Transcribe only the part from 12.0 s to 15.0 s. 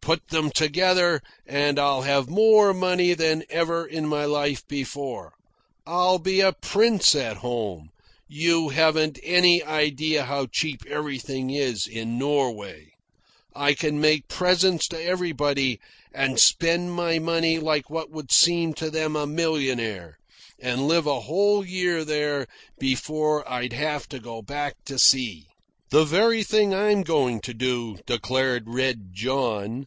Norway. I can make presents